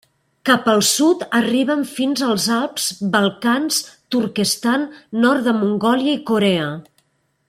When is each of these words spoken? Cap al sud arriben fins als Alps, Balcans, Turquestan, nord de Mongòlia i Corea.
Cap 0.49 0.69
al 0.71 0.79
sud 0.85 1.19
arriben 1.39 1.83
fins 1.89 2.23
als 2.29 2.47
Alps, 2.57 2.87
Balcans, 3.17 3.77
Turquestan, 4.15 4.89
nord 5.27 5.49
de 5.51 5.55
Mongòlia 5.63 6.17
i 6.19 6.23
Corea. 6.33 6.69